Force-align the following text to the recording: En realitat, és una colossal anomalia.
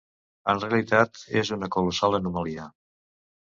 En 0.53 0.61
realitat, 0.63 1.21
és 1.43 1.53
una 1.59 1.71
colossal 1.77 2.21
anomalia. 2.23 2.69